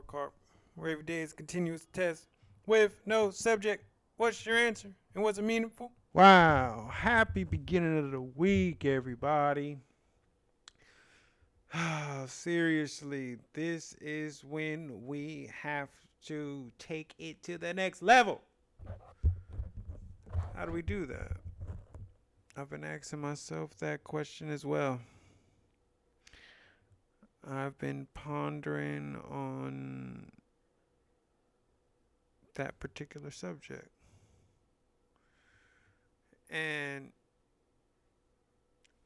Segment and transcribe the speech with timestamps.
[0.00, 0.30] scorecard,
[0.74, 2.26] where every day is continuous test
[2.66, 3.84] with no subject.
[4.16, 4.90] What's your answer?
[5.14, 5.92] And was it meaningful?
[6.12, 6.90] Wow.
[6.92, 9.78] Happy beginning of the week, everybody.
[12.26, 15.88] Seriously, this is when we have
[16.26, 18.40] to take it to the next level.
[20.54, 21.32] How do we do that?
[22.56, 25.00] I've been asking myself that question as well.
[27.48, 30.30] I've been pondering on
[32.54, 33.88] that particular subject.
[36.50, 37.12] And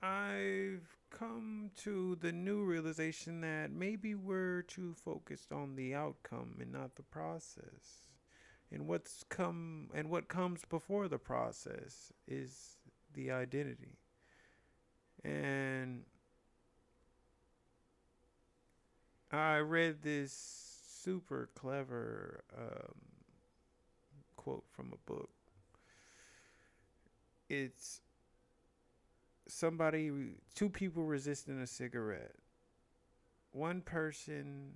[0.03, 6.73] I've come to the new realization that maybe we're too focused on the outcome and
[6.73, 8.03] not the process.
[8.73, 12.79] And what's come and what comes before the process is
[13.13, 13.99] the identity.
[15.23, 16.03] And
[19.39, 20.33] I read this
[21.03, 22.95] super clever um,
[24.37, 25.31] quote from a book.
[27.49, 28.01] It's
[29.47, 30.11] somebody,
[30.55, 32.35] two people resisting a cigarette.
[33.53, 34.73] One person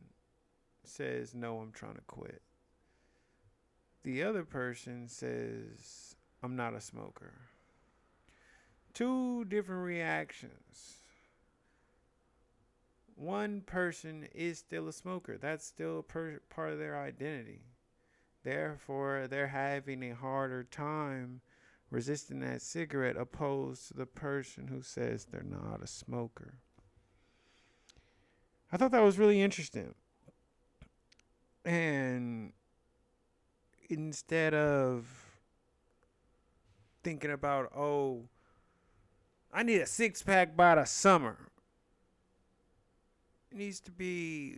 [0.85, 2.43] says, No, I'm trying to quit.
[4.05, 7.33] The other person says, I'm not a smoker.
[8.95, 11.03] Two different reactions.
[13.19, 15.37] One person is still a smoker.
[15.37, 17.63] That's still per- part of their identity.
[18.45, 21.41] Therefore, they're having a harder time
[21.91, 26.59] resisting that cigarette opposed to the person who says they're not a smoker.
[28.73, 29.97] I thought that was really interesting.
[31.65, 32.53] And
[33.91, 35.09] instead of
[37.03, 38.29] thinking about, oh,
[39.53, 41.51] I need a six pack by the summer,
[43.51, 44.57] it needs to be,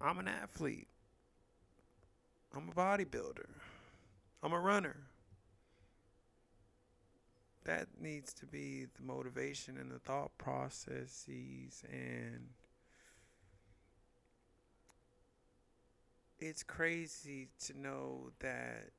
[0.00, 0.88] I'm an athlete.
[2.54, 3.48] I'm a bodybuilder.
[4.42, 4.96] I'm a runner.
[7.64, 12.48] That needs to be the motivation and the thought processes and
[16.40, 18.90] it's crazy to know that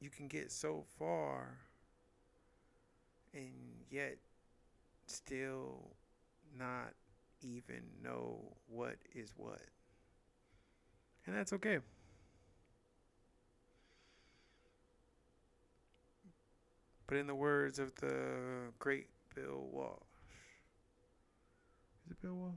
[0.00, 1.58] you can get so far
[3.34, 3.50] and
[3.90, 4.18] yet
[5.06, 5.90] still
[6.56, 6.92] not
[7.42, 9.62] even know what is what.
[11.26, 11.78] And that's okay.
[17.06, 20.00] But in the words of the great Bill Walsh,
[22.06, 22.54] is it Bill Walsh?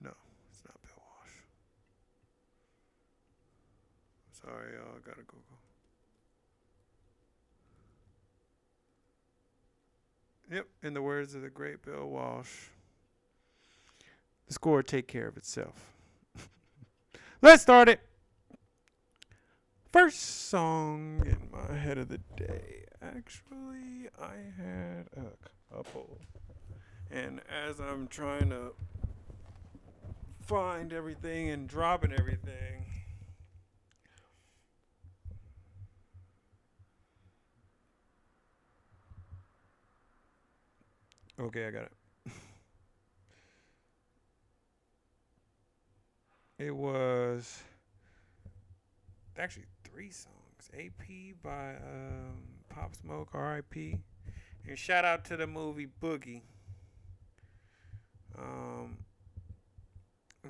[0.00, 0.12] No,
[0.50, 1.34] it's not Bill Walsh.
[4.32, 4.96] Sorry, y'all.
[4.96, 5.58] I gotta Google.
[10.50, 12.68] Yep, in the words of the great Bill Walsh,
[14.52, 15.94] the score take care of itself.
[17.42, 18.00] Let's start it.
[19.90, 22.84] First song in my head of the day.
[23.00, 26.18] Actually, I had a couple.
[27.10, 28.72] And as I'm trying to
[30.42, 32.84] find everything and dropping everything,
[41.40, 41.92] Okay, I got it.
[46.66, 47.62] It was
[49.38, 50.36] actually three songs.
[50.72, 53.98] AP by um, Pop Smoke, R.I.P.
[54.66, 56.42] And shout out to the movie Boogie.
[58.38, 58.98] Um,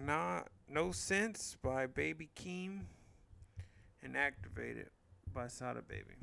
[0.04, 2.80] not No Sense by Baby Keem
[4.02, 4.90] and Activated
[5.32, 6.14] by Sada Baby.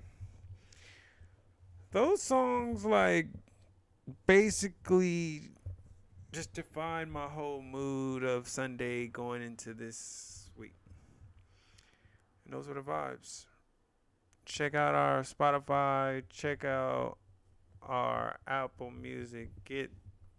[1.91, 3.27] Those songs like
[4.27, 5.49] basically
[6.31, 10.75] just define my whole mood of Sunday going into this week.
[12.45, 13.45] And those were the vibes.
[14.45, 17.17] Check out our Spotify, check out
[17.81, 19.91] our Apple Music, get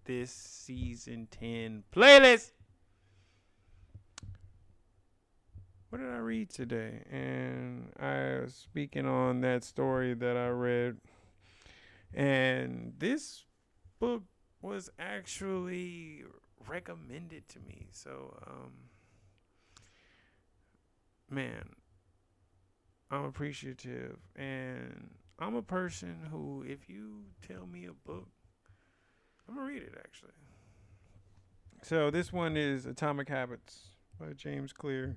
[0.05, 2.53] this season 10 playlist.
[5.89, 7.03] What did I read today?
[7.11, 10.99] And I was speaking on that story that I read.
[12.15, 13.45] And this
[13.99, 14.23] book
[14.63, 16.25] was actually
[16.69, 17.87] recommended to me.
[17.93, 18.73] So, um,
[21.31, 21.71] man,
[23.11, 24.19] I'm appreciative.
[24.37, 28.29] And I'm a person who, if you tell me a book,
[29.49, 30.31] I'm going to read it actually.
[31.83, 35.17] So, this one is Atomic Habits by James Clear.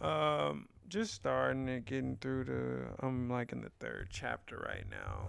[0.00, 3.06] Um, just starting and getting through the.
[3.06, 5.26] I'm like in the third chapter right now.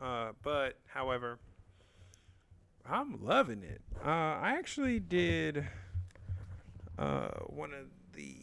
[0.00, 1.38] Uh, but however,
[2.88, 3.80] I'm loving it.
[4.04, 5.66] Uh, I actually did
[6.98, 8.36] uh, one of the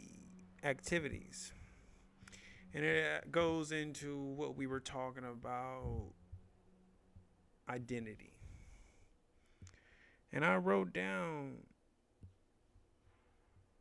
[0.63, 1.53] activities.
[2.73, 6.11] And it uh, goes into what we were talking about
[7.69, 8.33] identity.
[10.31, 11.57] And I wrote down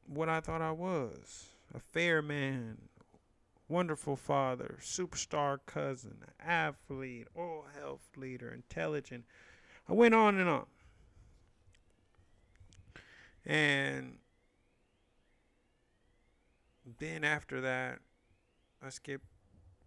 [0.06, 2.76] what I thought I was a fair man,
[3.68, 9.24] wonderful father, superstar cousin, athlete, oral health leader, intelligent.
[9.88, 10.66] I went on and on.
[13.44, 14.18] And
[16.98, 17.98] then after that,
[18.82, 19.26] I skipped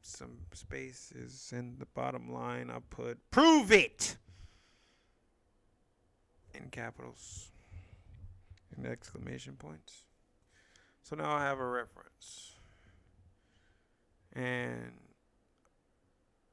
[0.01, 4.17] some spaces, and the bottom line I put prove it
[6.53, 7.51] in capitals
[8.75, 10.03] and exclamation points.
[11.01, 12.53] So now I have a reference.
[14.33, 14.93] And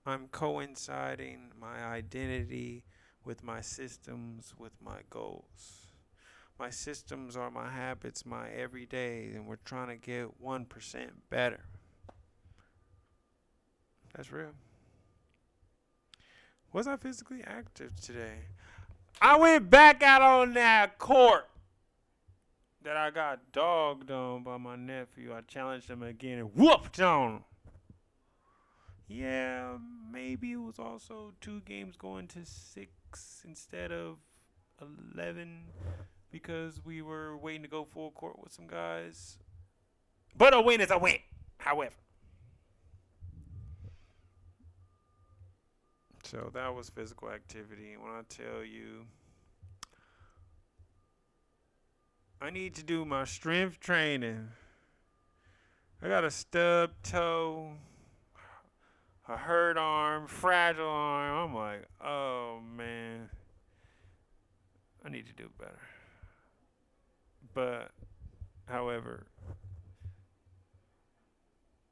[0.07, 2.85] I'm coinciding my identity
[3.25, 5.87] with my systems, with my goals.
[6.59, 11.61] My systems are my habits, my everyday, and we're trying to get 1% better.
[14.15, 14.53] That's real.
[16.73, 18.47] Was I physically active today?
[19.21, 21.49] I went back out on that court
[22.83, 25.35] that I got dogged on by my nephew.
[25.35, 27.45] I challenged him again and whooped on him.
[29.09, 29.77] Yeah,
[30.11, 32.93] maybe it was also two games going to six
[33.45, 34.19] instead of
[35.15, 35.65] 11
[36.31, 39.39] because we were waiting to go full court with some guys.
[40.37, 41.19] But a win is a win,
[41.59, 41.95] however.
[46.25, 47.97] So that was physical activity.
[48.01, 49.07] When I tell you,
[52.41, 54.49] I need to do my strength training.
[56.03, 57.75] I got a stub toe,
[59.29, 61.51] a hurt arm, fragile arm.
[61.51, 63.31] I'm like, oh man,
[65.05, 65.81] I need to do better.
[67.55, 67.91] But,
[68.67, 69.27] however,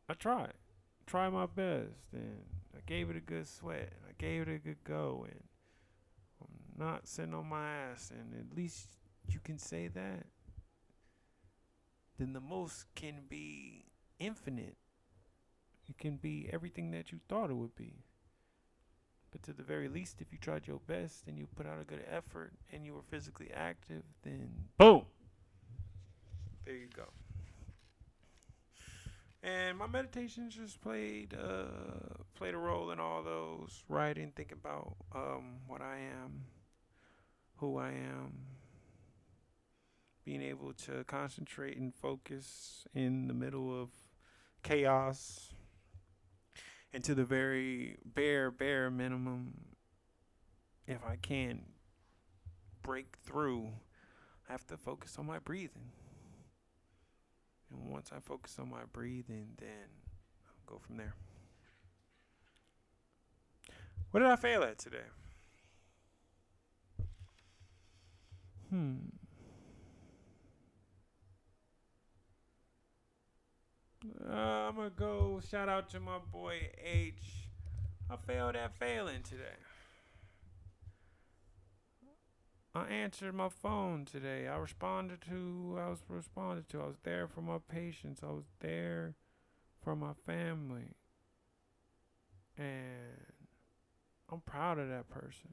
[0.08, 0.54] I tried,
[1.06, 2.42] try my best, and
[2.74, 5.42] I gave it a good sweat, and I gave it a good go, and
[6.40, 8.88] I'm not sitting on my ass, and at least
[9.28, 10.26] you can say that.
[12.18, 13.84] Then the most can be
[14.18, 14.76] infinite.
[15.90, 18.04] It can be everything that you thought it would be.
[19.32, 21.84] But to the very least, if you tried your best and you put out a
[21.84, 25.02] good effort and you were physically active, then boom.
[26.64, 27.04] There you go.
[29.42, 33.82] And my meditations just played uh, played a role in all those.
[33.88, 36.44] Writing, thinking about um, what I am,
[37.56, 38.32] who I am,
[40.24, 43.88] being able to concentrate and focus in the middle of
[44.62, 45.54] chaos,
[46.92, 49.54] and to the very bare bare minimum.
[50.86, 51.62] If I can't
[52.82, 53.70] break through,
[54.48, 55.92] I have to focus on my breathing.
[57.70, 59.88] And once I focus on my breathing, then
[60.46, 61.14] I'll go from there.
[64.10, 64.98] What did I fail at today?
[68.70, 68.96] Hmm.
[74.28, 77.48] Uh, I'm gonna go shout out to my boy H.
[78.10, 79.58] I failed at failing today.
[82.74, 84.46] I answered my phone today.
[84.46, 86.82] I responded to I was responded to.
[86.82, 88.20] I was there for my patients.
[88.22, 89.14] I was there
[89.82, 90.94] for my family.
[92.56, 93.34] And
[94.30, 95.50] I'm proud of that person.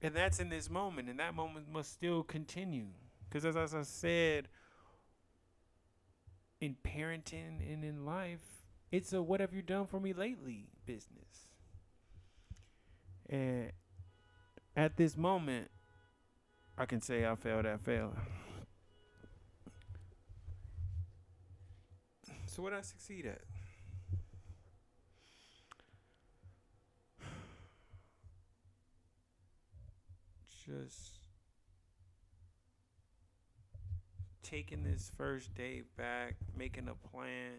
[0.00, 2.88] And that's in this moment, and that moment must still continue.
[3.28, 4.48] Because as, as I said,
[6.64, 11.48] in parenting and in life, it's a what have you done for me lately business.
[13.28, 13.70] And
[14.76, 15.70] at this moment,
[16.76, 18.16] I can say I failed at failing.
[22.46, 23.42] So what I succeed at?
[30.66, 31.23] Just
[34.44, 37.58] taking this first day back, making a plan,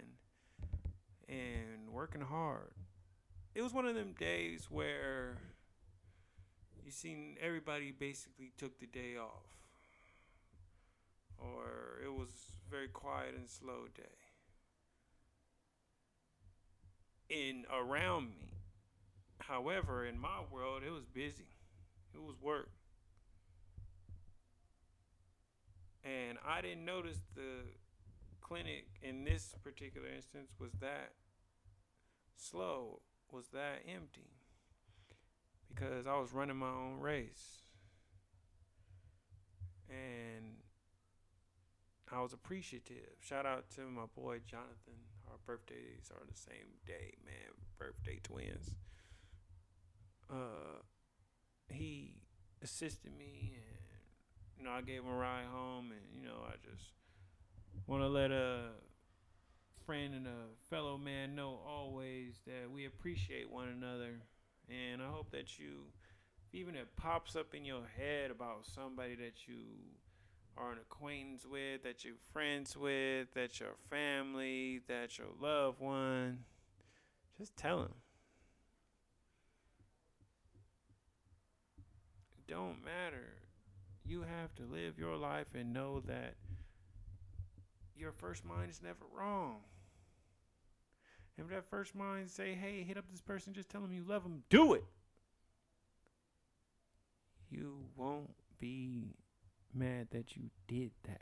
[1.28, 2.72] and working hard.
[3.56, 5.38] It was one of them days where
[6.86, 9.44] you seen everybody basically took the day off.
[11.38, 12.30] Or it was
[12.70, 14.04] very quiet and slow day.
[17.28, 18.52] In around me.
[19.40, 21.48] However, in my world it was busy.
[22.14, 22.70] It was work.
[26.06, 27.66] And I didn't notice the
[28.40, 31.14] clinic in this particular instance was that
[32.38, 34.30] slow, was that empty
[35.68, 37.64] because I was running my own race.
[39.90, 40.58] And
[42.12, 43.18] I was appreciative.
[43.20, 45.02] Shout out to my boy Jonathan.
[45.28, 47.54] Our birthdays are the same day, man.
[47.78, 48.76] Birthday twins.
[50.32, 50.82] Uh,
[51.70, 52.22] he
[52.62, 53.95] assisted me, and
[54.58, 56.92] you know, I gave him a ride home, and you know, I just
[57.88, 58.70] want to let a
[59.86, 64.22] friend and a fellow man know always that we appreciate one another,
[64.70, 65.86] and I hope that you,
[66.54, 69.58] even it pops up in your head about somebody that you
[70.58, 76.40] are an acquaintance with, that you're friends with, that your family, that your loved one,
[77.38, 77.94] just tell them.
[82.38, 83.45] It don't matter.
[84.08, 86.36] You have to live your life and know that
[87.98, 89.58] your first mind is never wrong.
[91.38, 94.04] And if that first mind say, hey, hit up this person, just tell them you
[94.08, 94.86] love them, do it.
[97.50, 99.16] You won't be
[99.74, 101.22] mad that you did that.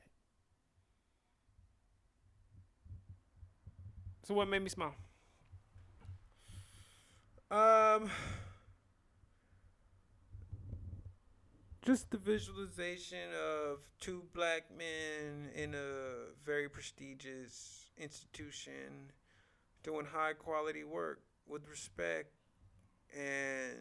[4.23, 4.95] So what made me smile?
[7.51, 8.09] Um
[11.85, 19.11] just the visualization of two black men in a very prestigious institution
[19.83, 22.31] doing high quality work with respect
[23.13, 23.77] and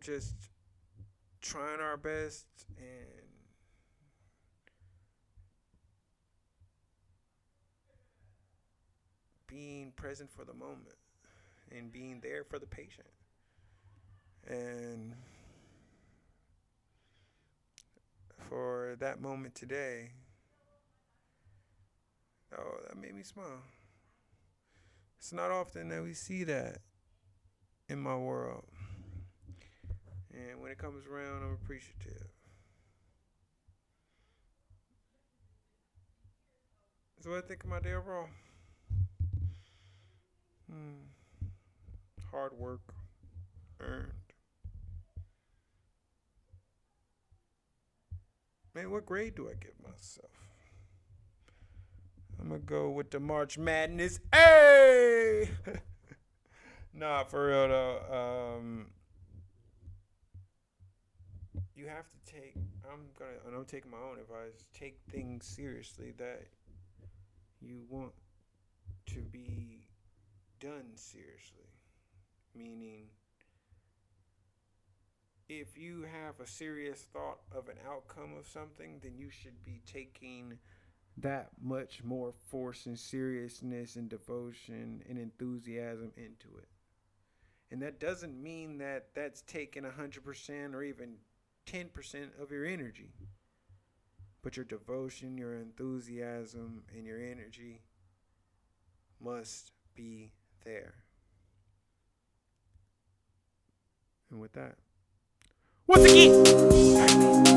[0.00, 0.34] just
[1.42, 2.46] trying our best
[2.78, 3.28] and
[9.46, 10.96] being present for the moment
[11.70, 13.06] and being there for the patient.
[14.92, 15.14] And
[18.48, 20.10] for that moment today,
[22.56, 23.62] oh, that made me smile.
[25.18, 26.78] It's not often that we see that
[27.88, 28.64] in my world.
[30.34, 32.26] And when it comes around, I'm appreciative.
[37.20, 38.28] So what I think of my day overall.
[40.70, 41.06] Hmm.
[42.30, 42.80] Hard work
[43.80, 44.21] earned.
[48.82, 50.32] Man, what grade do I give myself?
[52.40, 54.18] I'm gonna go with the March Madness.
[54.34, 55.48] Hey!
[56.92, 58.56] nah, for real though.
[58.58, 58.86] Um,
[61.76, 62.56] you have to take.
[62.92, 63.30] I'm gonna.
[63.46, 64.64] And I'm taking my own advice.
[64.74, 66.48] Take things seriously that
[67.60, 68.10] you want
[69.10, 69.86] to be
[70.58, 71.70] done seriously.
[72.52, 73.04] Meaning,
[75.48, 79.82] if you have a serious thought of an outcome of something, then you should be
[79.86, 80.58] taking
[81.18, 86.68] that much more force and seriousness and devotion and enthusiasm into it.
[87.70, 91.14] And that doesn't mean that that's taking 100% or even
[91.66, 93.12] 10% of your energy.
[94.42, 97.82] But your devotion, your enthusiasm, and your energy
[99.20, 100.32] must be
[100.64, 100.94] there.
[104.30, 104.76] And with that,
[105.88, 107.51] お好き